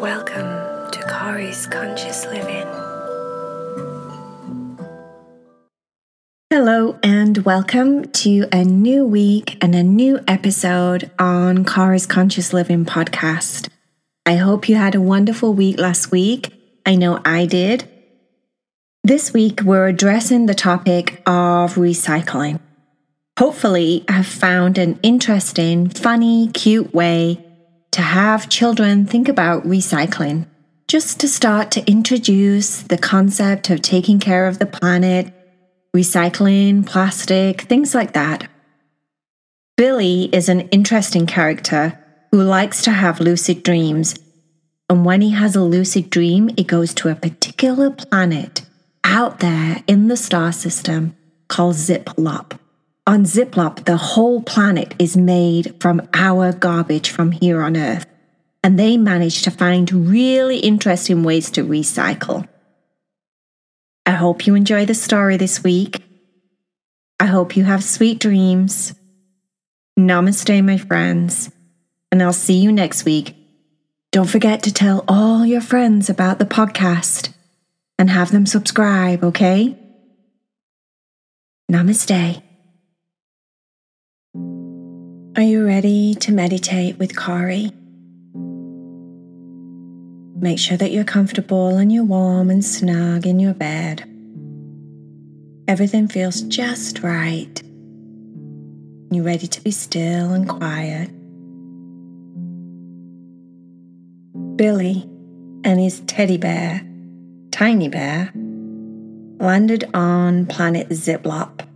Welcome 0.00 0.92
to 0.92 1.02
Kari's 1.08 1.66
Conscious 1.66 2.24
Living. 2.26 2.68
Hello, 6.50 6.96
and 7.02 7.38
welcome 7.38 8.04
to 8.12 8.46
a 8.52 8.62
new 8.62 9.04
week 9.04 9.58
and 9.60 9.74
a 9.74 9.82
new 9.82 10.20
episode 10.28 11.10
on 11.18 11.64
Kari's 11.64 12.06
Conscious 12.06 12.52
Living 12.52 12.84
podcast. 12.84 13.68
I 14.24 14.36
hope 14.36 14.68
you 14.68 14.76
had 14.76 14.94
a 14.94 15.00
wonderful 15.00 15.52
week 15.52 15.80
last 15.80 16.12
week. 16.12 16.52
I 16.86 16.94
know 16.94 17.20
I 17.24 17.46
did. 17.46 17.88
This 19.02 19.32
week, 19.32 19.62
we're 19.64 19.88
addressing 19.88 20.46
the 20.46 20.54
topic 20.54 21.22
of 21.26 21.74
recycling. 21.74 22.60
Hopefully, 23.36 24.04
I've 24.08 24.28
found 24.28 24.78
an 24.78 25.00
interesting, 25.02 25.88
funny, 25.88 26.50
cute 26.52 26.94
way 26.94 27.44
to 27.92 28.02
have 28.02 28.48
children 28.48 29.06
think 29.06 29.28
about 29.28 29.64
recycling, 29.64 30.46
just 30.86 31.20
to 31.20 31.28
start 31.28 31.70
to 31.72 31.90
introduce 31.90 32.82
the 32.82 32.98
concept 32.98 33.70
of 33.70 33.82
taking 33.82 34.18
care 34.18 34.46
of 34.46 34.58
the 34.58 34.66
planet, 34.66 35.32
recycling, 35.96 36.86
plastic, 36.86 37.62
things 37.62 37.94
like 37.94 38.12
that. 38.12 38.48
Billy 39.76 40.24
is 40.32 40.48
an 40.48 40.62
interesting 40.70 41.26
character 41.26 41.98
who 42.30 42.42
likes 42.42 42.82
to 42.82 42.90
have 42.90 43.20
lucid 43.20 43.62
dreams. 43.62 44.14
And 44.90 45.04
when 45.04 45.20
he 45.20 45.30
has 45.30 45.54
a 45.54 45.62
lucid 45.62 46.10
dream, 46.10 46.50
it 46.56 46.66
goes 46.66 46.92
to 46.94 47.08
a 47.08 47.14
particular 47.14 47.90
planet 47.90 48.62
out 49.04 49.40
there 49.40 49.82
in 49.86 50.08
the 50.08 50.16
star 50.16 50.52
system 50.52 51.16
called 51.48 51.76
Ziplop. 51.76 52.58
On 53.08 53.24
Ziplop, 53.24 53.86
the 53.86 53.96
whole 53.96 54.42
planet 54.42 54.94
is 54.98 55.16
made 55.16 55.74
from 55.80 56.06
our 56.12 56.52
garbage 56.52 57.08
from 57.08 57.32
here 57.32 57.62
on 57.62 57.74
Earth, 57.74 58.04
and 58.62 58.78
they 58.78 58.98
manage 58.98 59.40
to 59.40 59.50
find 59.50 59.90
really 60.10 60.58
interesting 60.58 61.22
ways 61.22 61.50
to 61.52 61.64
recycle. 61.64 62.46
I 64.04 64.10
hope 64.10 64.46
you 64.46 64.54
enjoy 64.54 64.84
the 64.84 64.92
story 64.92 65.38
this 65.38 65.64
week. 65.64 66.02
I 67.18 67.24
hope 67.24 67.56
you 67.56 67.64
have 67.64 67.82
sweet 67.82 68.20
dreams. 68.20 68.92
Namaste, 69.98 70.62
my 70.62 70.76
friends, 70.76 71.50
and 72.12 72.22
I'll 72.22 72.34
see 72.34 72.58
you 72.58 72.70
next 72.70 73.06
week. 73.06 73.34
Don't 74.12 74.28
forget 74.28 74.62
to 74.64 74.72
tell 74.72 75.06
all 75.08 75.46
your 75.46 75.62
friends 75.62 76.10
about 76.10 76.38
the 76.38 76.44
podcast 76.44 77.32
and 77.98 78.10
have 78.10 78.32
them 78.32 78.44
subscribe, 78.44 79.24
okay? 79.24 79.78
Namaste. 81.72 82.42
Are 85.38 85.42
you 85.42 85.64
ready 85.64 86.16
to 86.16 86.32
meditate 86.32 86.98
with 86.98 87.16
Kari? 87.16 87.70
Make 90.40 90.58
sure 90.58 90.76
that 90.76 90.90
you're 90.90 91.04
comfortable 91.04 91.76
and 91.76 91.92
you're 91.92 92.02
warm 92.02 92.50
and 92.50 92.64
snug 92.64 93.24
in 93.24 93.38
your 93.38 93.54
bed. 93.54 94.02
Everything 95.68 96.08
feels 96.08 96.40
just 96.42 97.04
right. 97.04 97.62
You're 99.12 99.22
ready 99.22 99.46
to 99.46 99.60
be 99.60 99.70
still 99.70 100.32
and 100.32 100.48
quiet. 100.48 101.08
Billy 104.56 105.08
and 105.62 105.78
his 105.78 106.00
teddy 106.00 106.38
bear, 106.38 106.84
Tiny 107.52 107.88
Bear, 107.88 108.32
landed 109.38 109.88
on 109.94 110.46
planet 110.46 110.88
Ziplop 110.88 111.67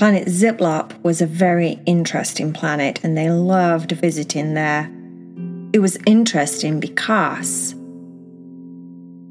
planet 0.00 0.28
Ziplop 0.28 0.98
was 1.04 1.20
a 1.20 1.26
very 1.26 1.78
interesting 1.84 2.54
planet 2.54 2.98
and 3.04 3.18
they 3.18 3.28
loved 3.28 3.92
visiting 3.92 4.54
there. 4.54 4.90
It 5.74 5.80
was 5.80 5.98
interesting 6.06 6.80
because 6.80 7.74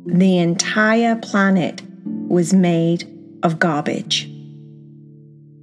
the 0.05 0.37
entire 0.37 1.15
planet 1.15 1.81
was 2.27 2.53
made 2.53 3.07
of 3.41 3.57
garbage. 3.57 4.29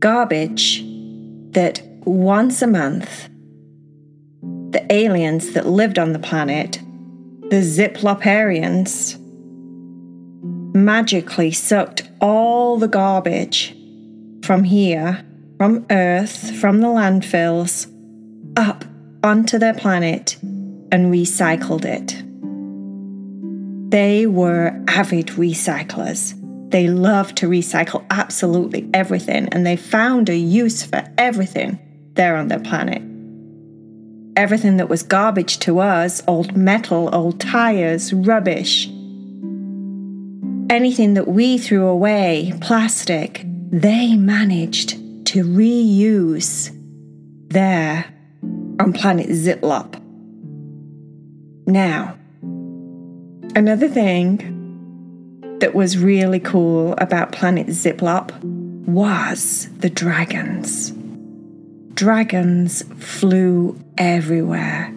Garbage 0.00 0.82
that 1.52 1.80
once 2.04 2.60
a 2.60 2.66
month, 2.66 3.28
the 4.70 4.84
aliens 4.90 5.52
that 5.52 5.66
lived 5.66 6.00
on 6.00 6.14
the 6.14 6.18
planet, 6.18 6.80
the 7.50 7.62
Ziploparians, 7.62 9.16
magically 10.74 11.52
sucked 11.52 12.02
all 12.20 12.76
the 12.76 12.88
garbage 12.88 13.72
from 14.46 14.62
here, 14.62 15.24
from 15.58 15.84
Earth, 15.90 16.54
from 16.60 16.80
the 16.80 16.86
landfills, 16.86 17.92
up 18.56 18.84
onto 19.24 19.58
their 19.58 19.74
planet 19.74 20.36
and 20.40 21.12
recycled 21.12 21.84
it. 21.84 22.22
They 23.90 24.26
were 24.26 24.80
avid 24.86 25.26
recyclers. 25.28 26.40
They 26.70 26.86
loved 26.86 27.36
to 27.38 27.48
recycle 27.48 28.04
absolutely 28.10 28.88
everything, 28.94 29.48
and 29.50 29.66
they 29.66 29.76
found 29.76 30.28
a 30.28 30.36
use 30.36 30.84
for 30.84 31.02
everything 31.18 31.80
there 32.14 32.36
on 32.36 32.46
their 32.46 32.60
planet. 32.60 33.02
Everything 34.36 34.76
that 34.76 34.88
was 34.88 35.02
garbage 35.02 35.58
to 35.60 35.80
us 35.80 36.22
old 36.28 36.56
metal, 36.56 37.10
old 37.12 37.40
tires, 37.40 38.12
rubbish 38.12 38.88
anything 40.68 41.14
that 41.14 41.28
we 41.28 41.58
threw 41.58 41.86
away, 41.86 42.52
plastic, 42.60 43.45
they 43.70 44.14
managed 44.14 44.90
to 45.26 45.44
reuse 45.44 46.70
there 47.48 48.04
on 48.78 48.92
planet 48.92 49.26
Ziplop. 49.28 50.00
Now, 51.66 52.16
another 53.56 53.88
thing 53.88 55.58
that 55.58 55.74
was 55.74 55.98
really 55.98 56.38
cool 56.38 56.94
about 56.98 57.32
planet 57.32 57.66
Ziplop 57.68 58.38
was 58.86 59.68
the 59.78 59.90
dragons. 59.90 60.92
Dragons 61.94 62.84
flew 62.98 63.80
everywhere. 63.98 64.92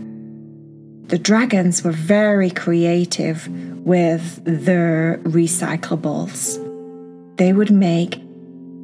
The 1.07 1.17
dragons 1.17 1.83
were 1.83 1.91
very 1.91 2.51
creative 2.51 3.47
with 3.83 4.43
their 4.43 5.19
recyclables. 5.23 6.57
They 7.37 7.51
would 7.51 7.71
make 7.71 8.21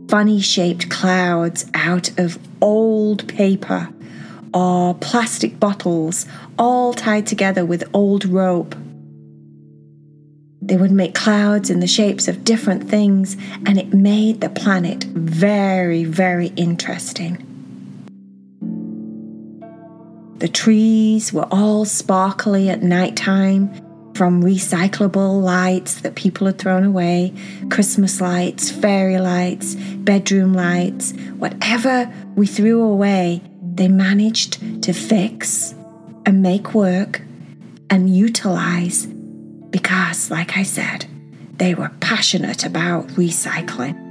funny 0.08 0.40
shaped 0.40 0.90
clouds 0.90 1.66
out 1.74 2.18
of 2.20 2.40
old 2.62 3.28
paper 3.28 3.90
or 4.54 4.94
plastic 4.96 5.60
bottles, 5.60 6.26
all 6.58 6.94
tied 6.94 7.28
together 7.28 7.66
with 7.66 7.84
old 7.94 8.26
rope. 8.26 8.76
They 10.62 10.78
would 10.78 10.92
make 10.92 11.14
clouds 11.14 11.70
in 11.70 11.82
the 11.82 11.88
shapes 11.88 12.28
of 12.28 12.44
different 12.44 12.90
things, 12.90 13.36
and 13.66 13.78
it 13.78 13.94
made 13.94 14.42
the 14.42 14.50
planet 14.50 15.04
very, 15.04 16.06
very 16.06 16.48
interesting. 16.56 17.42
The 20.38 20.48
trees 20.48 21.32
were 21.34 21.48
all 21.52 21.86
sparkly 21.86 22.70
at 22.70 22.82
night 22.82 23.16
time 23.16 23.74
from 24.16 24.42
recyclable 24.42 25.42
lights 25.42 26.00
that 26.02 26.16
people 26.16 26.48
had 26.48 26.58
thrown 26.58 26.86
away, 26.86 27.34
Christmas 27.70 28.22
lights, 28.22 28.72
fairy 28.72 29.20
lights, 29.20 29.76
bedroom 29.76 30.54
lights, 30.54 31.12
whatever 31.38 32.12
we 32.36 32.48
threw 32.48 32.82
away, 32.82 33.42
they 33.62 33.90
managed 33.90 34.84
to 34.84 34.94
fix 34.94 35.76
and 36.26 36.42
make 36.42 36.74
work 36.74 37.22
and 37.90 38.16
utilize 38.16 39.06
because, 39.06 40.32
like 40.32 40.56
I 40.56 40.64
said, 40.64 41.06
they 41.58 41.76
were 41.76 41.92
passionate 42.00 42.66
about 42.66 43.08
recycling. 43.10 44.02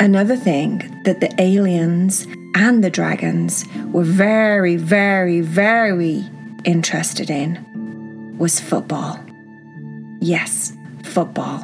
Another 0.00 0.36
thing 0.36 0.78
that 1.04 1.20
the 1.20 1.30
aliens 1.38 2.26
and 2.54 2.82
the 2.82 2.88
dragons 2.90 3.66
were 3.92 4.04
very, 4.04 4.76
very, 4.76 5.42
very 5.42 6.24
interested 6.68 7.30
in 7.30 8.36
was 8.38 8.60
football. 8.60 9.18
Yes, 10.20 10.74
football. 11.02 11.60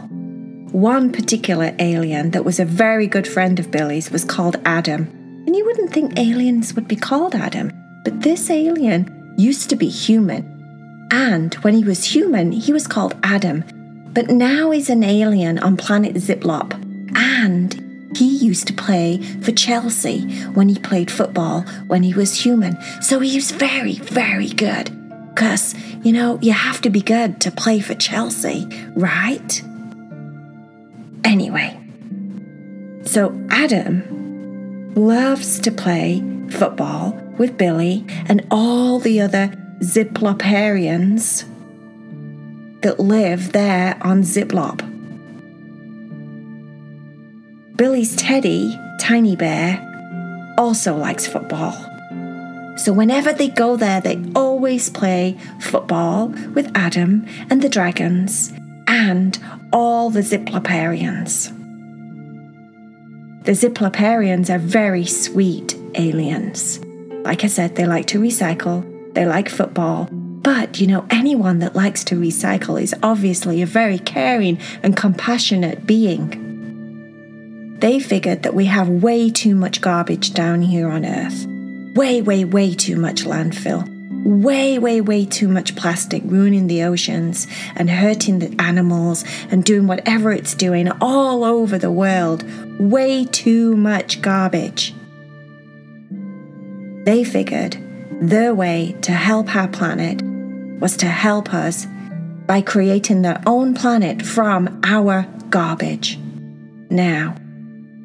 One 0.72 1.12
particular 1.12 1.74
alien 1.78 2.30
that 2.30 2.44
was 2.44 2.58
a 2.58 2.64
very 2.64 3.06
good 3.06 3.28
friend 3.28 3.60
of 3.60 3.70
Billy's 3.70 4.10
was 4.10 4.24
called 4.24 4.56
Adam. 4.64 5.02
And 5.46 5.54
you 5.54 5.64
wouldn't 5.64 5.92
think 5.92 6.18
aliens 6.18 6.74
would 6.74 6.88
be 6.88 6.96
called 6.96 7.34
Adam, 7.34 7.70
but 8.02 8.22
this 8.22 8.48
alien 8.48 9.34
used 9.36 9.68
to 9.70 9.76
be 9.76 9.88
human. 9.88 10.50
And 11.10 11.52
when 11.56 11.74
he 11.74 11.84
was 11.84 12.02
human, 12.02 12.50
he 12.50 12.72
was 12.72 12.86
called 12.86 13.14
Adam. 13.22 13.62
But 14.14 14.30
now 14.30 14.70
he's 14.70 14.88
an 14.88 15.04
alien 15.04 15.58
on 15.58 15.76
planet 15.76 16.14
Ziplop. 16.14 16.72
And 17.14 17.83
he 18.16 18.36
used 18.36 18.66
to 18.68 18.72
play 18.72 19.18
for 19.42 19.52
Chelsea 19.52 20.22
when 20.52 20.68
he 20.68 20.78
played 20.78 21.10
football 21.10 21.62
when 21.86 22.02
he 22.02 22.14
was 22.14 22.44
human. 22.44 22.80
So 23.02 23.20
he 23.20 23.34
was 23.36 23.50
very, 23.50 23.94
very 23.94 24.48
good. 24.48 24.90
Because, 25.34 25.74
you 26.04 26.12
know, 26.12 26.38
you 26.40 26.52
have 26.52 26.80
to 26.82 26.90
be 26.90 27.00
good 27.00 27.40
to 27.40 27.50
play 27.50 27.80
for 27.80 27.94
Chelsea, 27.94 28.68
right? 28.94 29.62
Anyway, 31.24 31.80
so 33.04 33.36
Adam 33.50 34.94
loves 34.94 35.58
to 35.60 35.72
play 35.72 36.22
football 36.50 37.18
with 37.36 37.58
Billy 37.58 38.04
and 38.28 38.46
all 38.50 39.00
the 39.00 39.20
other 39.20 39.48
Ziploparians 39.80 41.44
that 42.82 43.00
live 43.00 43.52
there 43.52 43.98
on 44.02 44.22
Ziplop. 44.22 44.93
Billy's 47.76 48.14
teddy, 48.14 48.78
Tiny 49.00 49.34
Bear, 49.34 50.54
also 50.56 50.96
likes 50.96 51.26
football. 51.26 51.72
So 52.76 52.92
whenever 52.92 53.32
they 53.32 53.48
go 53.48 53.76
there, 53.76 54.00
they 54.00 54.22
always 54.36 54.88
play 54.88 55.36
football 55.60 56.28
with 56.54 56.70
Adam 56.76 57.26
and 57.50 57.62
the 57.62 57.68
dragons 57.68 58.52
and 58.86 59.36
all 59.72 60.10
the 60.10 60.20
Ziploparians. 60.20 61.52
The 63.44 63.52
Ziploparians 63.52 64.54
are 64.54 64.58
very 64.58 65.04
sweet 65.04 65.76
aliens. 65.96 66.78
Like 67.24 67.42
I 67.42 67.48
said, 67.48 67.74
they 67.74 67.86
like 67.86 68.06
to 68.06 68.20
recycle, 68.20 68.84
they 69.14 69.26
like 69.26 69.48
football, 69.48 70.08
but 70.12 70.80
you 70.80 70.86
know, 70.86 71.06
anyone 71.10 71.58
that 71.58 71.74
likes 71.74 72.04
to 72.04 72.14
recycle 72.14 72.80
is 72.80 72.94
obviously 73.02 73.62
a 73.62 73.66
very 73.66 73.98
caring 73.98 74.60
and 74.84 74.96
compassionate 74.96 75.86
being. 75.86 76.43
They 77.78 77.98
figured 78.00 78.42
that 78.44 78.54
we 78.54 78.66
have 78.66 78.88
way 78.88 79.30
too 79.30 79.54
much 79.54 79.80
garbage 79.80 80.32
down 80.32 80.62
here 80.62 80.88
on 80.88 81.04
Earth. 81.04 81.46
Way, 81.94 82.22
way, 82.22 82.44
way 82.44 82.74
too 82.74 82.96
much 82.96 83.24
landfill. 83.24 83.90
Way, 84.24 84.78
way, 84.78 85.00
way 85.00 85.26
too 85.26 85.48
much 85.48 85.76
plastic 85.76 86.22
ruining 86.24 86.66
the 86.66 86.82
oceans 86.82 87.46
and 87.76 87.90
hurting 87.90 88.38
the 88.38 88.54
animals 88.58 89.24
and 89.50 89.64
doing 89.64 89.86
whatever 89.86 90.32
it's 90.32 90.54
doing 90.54 90.90
all 91.00 91.44
over 91.44 91.76
the 91.76 91.90
world. 91.90 92.42
Way 92.80 93.26
too 93.26 93.76
much 93.76 94.22
garbage. 94.22 94.94
They 97.04 97.22
figured 97.22 97.76
their 98.20 98.54
way 98.54 98.96
to 99.02 99.12
help 99.12 99.54
our 99.54 99.68
planet 99.68 100.22
was 100.80 100.96
to 100.98 101.06
help 101.06 101.52
us 101.52 101.86
by 102.46 102.62
creating 102.62 103.22
their 103.22 103.42
own 103.46 103.74
planet 103.74 104.22
from 104.22 104.80
our 104.84 105.26
garbage. 105.50 106.18
Now, 106.88 107.34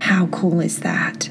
how 0.01 0.27
cool 0.27 0.59
is 0.59 0.79
that? 0.79 1.29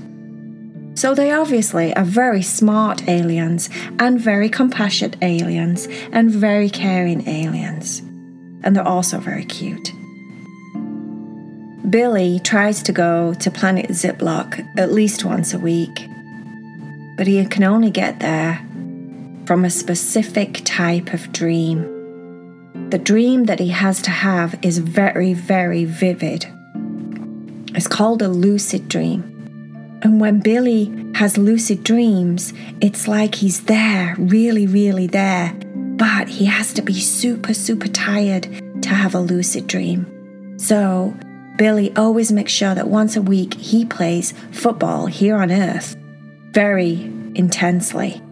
So 0.94 1.15
they 1.15 1.31
obviously 1.31 1.94
are 1.94 2.05
very 2.05 2.43
smart 2.43 3.09
aliens 3.09 3.70
and 4.00 4.20
very 4.20 4.49
compassionate 4.49 5.17
aliens 5.23 5.87
and 6.11 6.29
very 6.29 6.69
caring 6.69 7.29
aliens. 7.29 8.00
And 8.65 8.75
they're 8.75 8.87
also 8.87 9.19
very 9.19 9.44
cute. 9.44 9.93
Billy 11.88 12.41
tries 12.41 12.82
to 12.82 12.93
go 12.93 13.32
to 13.35 13.50
planet 13.50 13.91
Ziplop 13.91 14.59
at 14.76 14.93
least 14.93 15.25
once 15.25 15.55
a 15.55 15.59
week, 15.59 16.06
but 17.17 17.29
he 17.29 17.47
can 17.47 17.62
only 17.62 17.91
get 17.91 18.19
there 18.19 18.56
from 19.47 19.64
a 19.64 19.71
specific 19.71 20.62
type 20.64 21.14
of 21.14 21.32
dream. 21.32 22.91
The 22.91 22.99
dream 22.99 23.44
that 23.44 23.61
he 23.61 23.69
has 23.69 24.03
to 24.03 24.11
have 24.11 24.59
is 24.62 24.79
very, 24.79 25.32
very 25.32 25.85
vivid. 25.85 26.44
It's 27.75 27.87
called 27.87 28.23
a 28.23 28.29
lucid 28.29 28.88
dream. 28.88 29.35
And 30.03 30.20
when 30.20 30.41
Billy 30.41 30.93
has 31.15 31.37
lucid 31.37 31.82
dreams, 31.82 32.53
it's 32.81 33.09
like 33.09 33.35
he's 33.35 33.65
there, 33.65 34.15
really, 34.19 34.67
really 34.67 35.06
there. 35.06 35.53
But 35.75 36.29
he 36.29 36.44
has 36.44 36.73
to 36.75 36.82
be 36.82 36.94
super, 36.94 37.53
super 37.53 37.88
tired 37.88 38.44
to 38.82 38.88
have 38.91 39.15
a 39.15 39.20
lucid 39.20 39.67
dream. 39.67 40.59
So, 40.59 41.15
Billy 41.56 41.94
always 41.97 42.31
makes 42.31 42.53
sure 42.53 42.75
that 42.75 42.88
once 42.88 43.17
a 43.17 43.23
week 43.23 43.55
he 43.55 43.85
plays 43.85 44.32
football 44.53 45.06
here 45.06 45.37
on 45.37 45.50
Earth 45.50 45.97
very 46.53 47.12
intensely. 47.35 48.23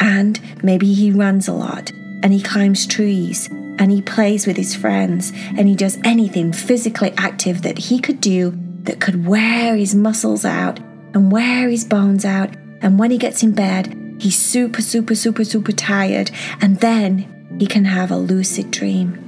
And 0.00 0.40
maybe 0.62 0.92
he 0.92 1.12
runs 1.12 1.46
a 1.46 1.52
lot 1.52 1.92
and 2.22 2.32
he 2.32 2.42
climbs 2.42 2.86
trees 2.86 3.48
and 3.78 3.90
he 3.90 4.02
plays 4.02 4.46
with 4.46 4.56
his 4.56 4.74
friends 4.74 5.32
and 5.56 5.68
he 5.68 5.74
does 5.74 5.98
anything 6.04 6.52
physically 6.52 7.12
active 7.16 7.62
that 7.62 7.78
he 7.78 7.98
could 7.98 8.20
do 8.20 8.52
that 8.82 9.00
could 9.00 9.26
wear 9.26 9.76
his 9.76 9.94
muscles 9.94 10.44
out 10.44 10.78
and 11.14 11.32
wear 11.32 11.68
his 11.68 11.84
bones 11.84 12.24
out. 12.24 12.54
And 12.82 12.98
when 12.98 13.10
he 13.10 13.18
gets 13.18 13.42
in 13.42 13.52
bed, 13.52 14.16
he's 14.18 14.36
super, 14.36 14.82
super, 14.82 15.14
super, 15.14 15.44
super 15.44 15.72
tired. 15.72 16.30
And 16.60 16.80
then 16.80 17.56
he 17.58 17.66
can 17.66 17.84
have 17.84 18.10
a 18.10 18.16
lucid 18.16 18.70
dream. 18.70 19.20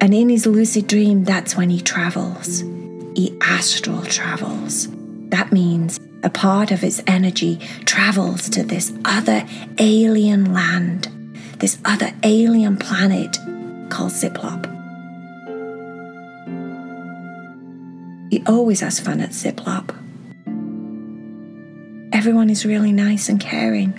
And 0.00 0.14
in 0.14 0.28
his 0.28 0.46
lucid 0.46 0.86
dream, 0.86 1.24
that's 1.24 1.56
when 1.56 1.70
he 1.70 1.80
travels. 1.80 2.60
He 3.14 3.36
astral 3.40 4.02
travels. 4.02 4.88
That 5.28 5.52
means 5.52 6.00
a 6.22 6.30
part 6.30 6.70
of 6.70 6.80
his 6.80 7.02
energy 7.06 7.56
travels 7.84 8.48
to 8.50 8.62
this 8.62 8.92
other 9.04 9.44
alien 9.78 10.52
land, 10.52 11.08
this 11.60 11.78
other 11.84 12.12
alien 12.22 12.76
planet 12.76 13.38
called 13.90 14.12
Ziplop. 14.12 14.66
He 18.30 18.42
always 18.46 18.80
has 18.80 18.98
fun 18.98 19.20
at 19.20 19.30
Ziplop. 19.30 19.94
Everyone 22.12 22.50
is 22.50 22.64
really 22.64 22.92
nice 22.92 23.28
and 23.28 23.40
caring. 23.40 23.92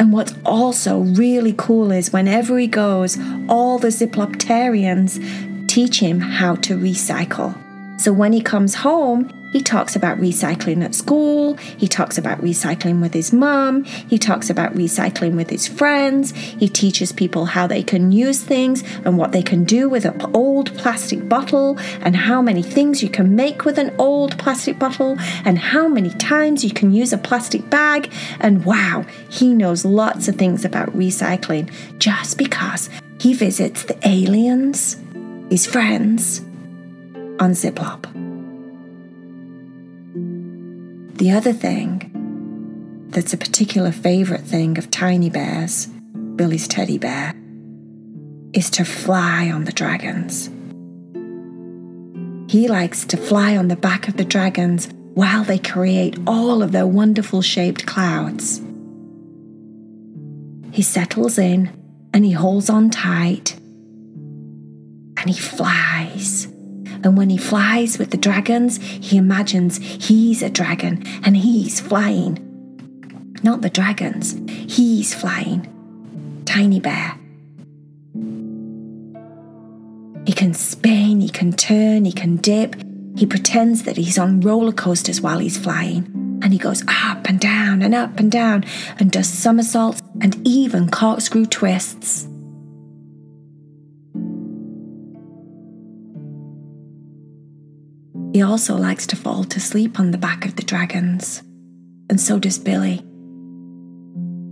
And 0.00 0.12
what's 0.12 0.34
also 0.44 1.00
really 1.00 1.54
cool 1.56 1.92
is 1.92 2.12
whenever 2.12 2.58
he 2.58 2.66
goes, 2.66 3.18
all 3.48 3.78
the 3.78 3.88
Ziploptarians 3.88 5.68
teach 5.68 6.00
him 6.00 6.20
how 6.20 6.54
to 6.56 6.76
recycle. 6.76 7.54
So 8.00 8.12
when 8.12 8.32
he 8.32 8.40
comes 8.40 8.76
home, 8.76 9.30
he 9.52 9.62
talks 9.62 9.96
about 9.96 10.18
recycling 10.18 10.84
at 10.84 10.94
school, 10.94 11.54
he 11.56 11.88
talks 11.88 12.18
about 12.18 12.40
recycling 12.40 13.00
with 13.00 13.14
his 13.14 13.32
mum, 13.32 13.84
he 13.84 14.18
talks 14.18 14.50
about 14.50 14.74
recycling 14.74 15.34
with 15.34 15.50
his 15.50 15.66
friends, 15.66 16.32
he 16.32 16.68
teaches 16.68 17.12
people 17.12 17.46
how 17.46 17.66
they 17.66 17.82
can 17.82 18.12
use 18.12 18.42
things 18.42 18.82
and 19.04 19.16
what 19.16 19.32
they 19.32 19.42
can 19.42 19.64
do 19.64 19.88
with 19.88 20.04
an 20.04 20.20
old 20.34 20.76
plastic 20.76 21.28
bottle, 21.28 21.78
and 22.00 22.16
how 22.16 22.42
many 22.42 22.62
things 22.62 23.02
you 23.02 23.08
can 23.08 23.34
make 23.34 23.64
with 23.64 23.78
an 23.78 23.94
old 23.98 24.38
plastic 24.38 24.78
bottle, 24.78 25.16
and 25.44 25.58
how 25.58 25.88
many 25.88 26.10
times 26.10 26.64
you 26.64 26.70
can 26.70 26.92
use 26.92 27.12
a 27.12 27.18
plastic 27.18 27.68
bag. 27.70 28.12
And 28.40 28.64
wow, 28.64 29.04
he 29.28 29.54
knows 29.54 29.84
lots 29.84 30.28
of 30.28 30.36
things 30.36 30.64
about 30.64 30.88
recycling 30.90 31.72
just 31.98 32.38
because 32.38 32.90
he 33.18 33.34
visits 33.34 33.84
the 33.84 33.98
aliens, 34.06 34.96
his 35.50 35.66
friends, 35.66 36.40
on 37.40 37.52
Ziplop. 37.52 38.27
The 41.18 41.32
other 41.32 41.52
thing 41.52 43.08
that's 43.08 43.34
a 43.34 43.36
particular 43.36 43.90
favourite 43.90 44.44
thing 44.44 44.78
of 44.78 44.88
Tiny 44.88 45.28
Bear's, 45.28 45.86
Billy's 46.36 46.68
teddy 46.68 46.96
bear, 46.96 47.34
is 48.52 48.70
to 48.70 48.84
fly 48.84 49.50
on 49.50 49.64
the 49.64 49.72
dragons. 49.72 50.48
He 52.48 52.68
likes 52.68 53.04
to 53.06 53.16
fly 53.16 53.56
on 53.56 53.66
the 53.66 53.74
back 53.74 54.06
of 54.06 54.16
the 54.16 54.24
dragons 54.24 54.90
while 55.14 55.42
they 55.42 55.58
create 55.58 56.16
all 56.24 56.62
of 56.62 56.70
their 56.70 56.86
wonderful 56.86 57.42
shaped 57.42 57.84
clouds. 57.84 58.62
He 60.70 60.82
settles 60.82 61.36
in 61.36 61.72
and 62.14 62.24
he 62.24 62.30
holds 62.30 62.70
on 62.70 62.90
tight 62.90 63.54
and 65.16 65.28
he 65.28 65.36
flies 65.36 66.46
and 67.04 67.16
when 67.16 67.30
he 67.30 67.38
flies 67.38 67.98
with 67.98 68.10
the 68.10 68.16
dragons, 68.16 68.78
he 68.82 69.16
imagines 69.16 69.78
he's 69.78 70.42
a 70.42 70.50
dragon 70.50 71.02
and 71.24 71.36
he's 71.36 71.80
flying. 71.80 72.44
Not 73.42 73.62
the 73.62 73.70
dragons, 73.70 74.36
he's 74.72 75.14
flying. 75.14 75.72
Tiny 76.44 76.80
Bear. 76.80 77.14
He 80.26 80.32
can 80.32 80.52
spin, 80.54 81.20
he 81.20 81.28
can 81.28 81.52
turn, 81.52 82.04
he 82.04 82.12
can 82.12 82.36
dip. 82.36 82.76
He 83.16 83.26
pretends 83.26 83.84
that 83.84 83.96
he's 83.96 84.18
on 84.18 84.40
roller 84.40 84.72
coasters 84.72 85.20
while 85.20 85.38
he's 85.38 85.58
flying. 85.58 86.40
And 86.42 86.52
he 86.52 86.58
goes 86.58 86.82
up 86.86 87.28
and 87.28 87.40
down 87.40 87.82
and 87.82 87.94
up 87.94 88.18
and 88.20 88.30
down 88.30 88.64
and 88.98 89.10
does 89.10 89.28
somersaults 89.28 90.02
and 90.20 90.36
even 90.46 90.90
corkscrew 90.90 91.46
twists. 91.46 92.28
He 98.32 98.42
also 98.42 98.76
likes 98.76 99.06
to 99.08 99.16
fall 99.16 99.44
to 99.44 99.60
sleep 99.60 99.98
on 99.98 100.10
the 100.10 100.18
back 100.18 100.44
of 100.44 100.56
the 100.56 100.62
dragons, 100.62 101.42
and 102.10 102.20
so 102.20 102.38
does 102.38 102.58
Billy. 102.58 103.04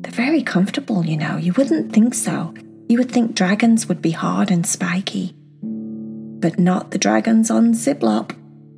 They're 0.01 0.13
very 0.13 0.43
comfortable, 0.43 1.05
you 1.05 1.17
know. 1.17 1.37
You 1.37 1.53
wouldn't 1.53 1.93
think 1.93 2.15
so. 2.15 2.55
You 2.89 2.99
would 2.99 3.11
think 3.11 3.35
dragons 3.35 3.89
would 3.89 4.01
be 4.01 4.13
hard 4.13 4.51
and 4.51 4.67
spiky. 4.67 5.35
But 5.63 6.59
not 6.59 6.91
the 6.91 6.99
dragons 6.99 7.51
on 7.51 7.73
Ziplop. 7.73 8.37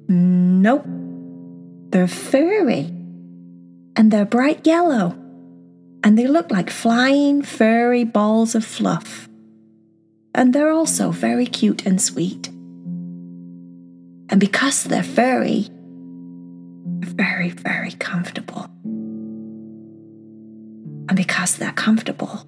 Nope. 0.08 0.86
They're 1.90 2.08
furry. 2.08 2.86
And 3.96 4.10
they're 4.10 4.24
bright 4.24 4.66
yellow. 4.66 5.16
And 6.02 6.18
they 6.18 6.26
look 6.26 6.50
like 6.50 6.70
flying, 6.70 7.42
furry 7.42 8.04
balls 8.04 8.54
of 8.54 8.64
fluff. 8.64 9.28
And 10.34 10.54
they're 10.54 10.70
also 10.70 11.10
very 11.10 11.46
cute 11.46 11.84
and 11.84 12.00
sweet. 12.00 12.48
And 14.30 14.40
because 14.40 14.84
they're 14.84 15.02
furry, 15.02 15.68
they're 17.00 17.14
very, 17.14 17.50
very 17.50 17.92
comfortable. 17.92 18.64
And 21.08 21.16
because 21.16 21.56
they're 21.56 21.72
comfortable. 21.72 22.46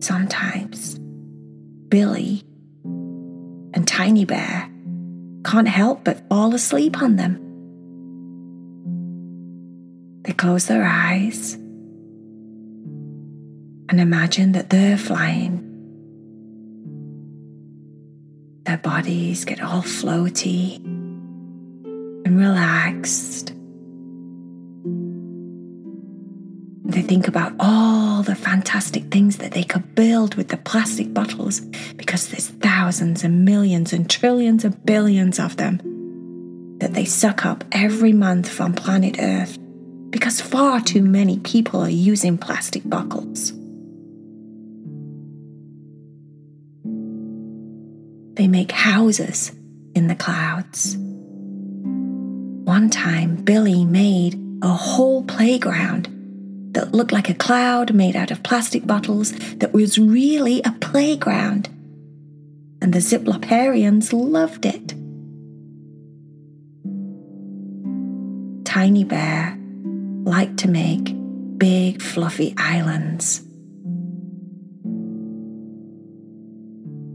Sometimes 0.00 0.98
Billy 1.88 2.42
and 3.74 3.86
Tiny 3.86 4.24
Bear 4.24 4.70
can't 5.44 5.68
help 5.68 6.04
but 6.04 6.28
fall 6.28 6.54
asleep 6.54 7.00
on 7.02 7.16
them. 7.16 7.44
They 10.22 10.32
close 10.34 10.66
their 10.66 10.84
eyes 10.84 11.54
and 13.88 13.98
imagine 13.98 14.52
that 14.52 14.68
they're 14.68 14.98
flying. 14.98 15.67
Their 18.68 18.76
bodies 18.76 19.46
get 19.46 19.62
all 19.62 19.80
floaty 19.80 20.76
and 20.76 22.38
relaxed. 22.38 23.54
They 26.84 27.00
think 27.00 27.28
about 27.28 27.54
all 27.58 28.22
the 28.22 28.34
fantastic 28.34 29.04
things 29.04 29.38
that 29.38 29.52
they 29.52 29.62
could 29.62 29.94
build 29.94 30.34
with 30.34 30.48
the 30.48 30.58
plastic 30.58 31.14
bottles 31.14 31.60
because 31.96 32.28
there's 32.28 32.48
thousands 32.48 33.24
and 33.24 33.46
millions 33.46 33.94
and 33.94 34.08
trillions 34.10 34.66
and 34.66 34.84
billions 34.84 35.38
of 35.38 35.56
them 35.56 36.76
that 36.80 36.92
they 36.92 37.06
suck 37.06 37.46
up 37.46 37.64
every 37.72 38.12
month 38.12 38.50
from 38.50 38.74
planet 38.74 39.16
Earth 39.18 39.56
because 40.10 40.42
far 40.42 40.82
too 40.82 41.02
many 41.02 41.38
people 41.38 41.80
are 41.80 41.88
using 41.88 42.36
plastic 42.36 42.82
bottles. 42.84 43.57
Make 48.58 48.72
houses 48.72 49.52
in 49.94 50.08
the 50.08 50.16
clouds. 50.16 50.96
One 52.64 52.90
time, 52.90 53.36
Billy 53.36 53.84
made 53.84 54.34
a 54.62 54.74
whole 54.74 55.22
playground 55.22 56.08
that 56.72 56.90
looked 56.90 57.12
like 57.12 57.28
a 57.28 57.34
cloud 57.34 57.94
made 57.94 58.16
out 58.16 58.32
of 58.32 58.42
plastic 58.42 58.84
bottles 58.84 59.30
that 59.58 59.72
was 59.72 59.96
really 59.96 60.60
a 60.64 60.72
playground. 60.80 61.68
And 62.82 62.92
the 62.92 62.98
Ziploparians 62.98 64.12
loved 64.12 64.66
it. 64.66 64.88
Tiny 68.64 69.04
Bear 69.04 69.56
liked 70.24 70.56
to 70.58 70.68
make 70.68 71.14
big, 71.58 72.02
fluffy 72.02 72.54
islands. 72.58 73.47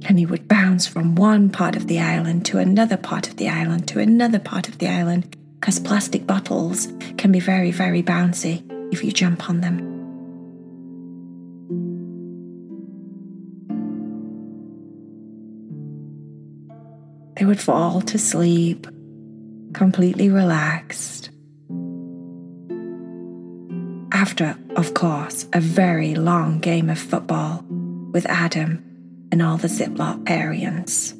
And 0.06 0.20
he 0.20 0.26
would 0.26 0.48
bounce 0.48 0.86
from 0.86 1.16
one 1.16 1.50
part 1.50 1.76
of 1.76 1.88
the 1.88 2.00
island 2.00 2.46
to 2.48 2.60
another 2.60 2.98
part 2.98 3.28
of 3.28 3.38
the 3.38 3.50
island 3.50 3.88
to 3.90 4.00
another 4.00 4.40
part 4.40 4.68
of 4.68 4.78
the 4.78 4.88
island 4.88 5.36
because 5.60 5.80
plastic 5.80 6.28
bottles 6.28 6.90
can 7.18 7.32
be 7.32 7.40
very, 7.40 7.72
very 7.72 8.04
bouncy 8.04 8.64
if 8.92 9.04
you 9.04 9.12
jump 9.12 9.50
on 9.50 9.62
them. 9.62 9.94
They 17.38 17.46
would 17.46 17.62
fall 17.62 18.02
to 18.02 18.20
sleep, 18.20 18.88
completely 19.74 20.30
relaxed. 20.30 21.30
After, 24.12 24.58
of 24.76 24.94
course, 24.94 25.48
a 25.54 25.60
very 25.60 26.14
long 26.16 26.60
game 26.60 26.90
of 26.90 27.00
football 27.00 27.66
with 28.12 28.26
Adam 28.28 28.93
and 29.34 29.42
all 29.42 29.58
the 29.58 29.68
Ziploparians. 29.68 31.14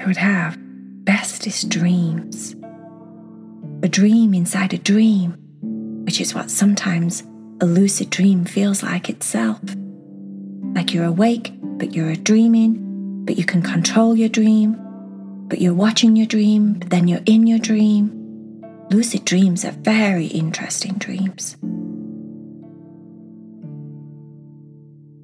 I 0.00 0.06
would 0.06 0.16
have 0.16 0.56
bestest 1.04 1.70
dreams. 1.70 2.54
A 3.82 3.88
dream 3.88 4.32
inside 4.32 4.74
a 4.74 4.78
dream, 4.78 5.36
which 6.04 6.20
is 6.20 6.36
what 6.36 6.52
sometimes 6.52 7.24
a 7.60 7.66
lucid 7.66 8.10
dream 8.10 8.44
feels 8.44 8.84
like 8.84 9.10
itself. 9.10 9.58
Like 10.76 10.94
you're 10.94 11.04
awake, 11.04 11.52
but 11.60 11.96
you're 11.96 12.10
a 12.10 12.16
dreaming, 12.16 13.24
but 13.24 13.36
you 13.36 13.44
can 13.44 13.60
control 13.60 14.16
your 14.16 14.28
dream, 14.28 14.85
but 15.48 15.60
you're 15.60 15.74
watching 15.74 16.16
your 16.16 16.26
dream, 16.26 16.74
but 16.74 16.90
then 16.90 17.08
you're 17.08 17.20
in 17.26 17.46
your 17.46 17.58
dream. 17.58 18.12
Lucid 18.90 19.24
dreams 19.24 19.64
are 19.64 19.72
very 19.72 20.26
interesting 20.26 20.94
dreams. 20.94 21.56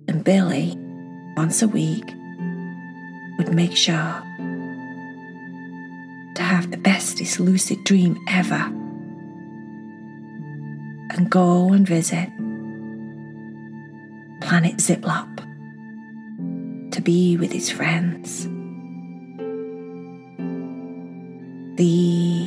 And 0.09 0.25
Billy, 0.25 0.77
once 1.37 1.63
a 1.63 1.69
week, 1.69 2.05
would 3.39 3.55
make 3.55 3.77
sure 3.77 4.23
to 6.35 6.43
have 6.43 6.71
the 6.71 6.77
bestest 6.77 7.41
lucid 7.41 7.85
dream 7.85 8.19
ever 8.29 8.73
and 11.15 11.31
go 11.31 11.73
and 11.73 11.87
visit 11.87 12.29
planet 14.41 14.77
Ziplop 14.77 15.31
to 16.93 17.01
be 17.01 17.37
with 17.37 17.53
his 17.53 17.71
friends. 17.71 18.49
The 21.83 22.42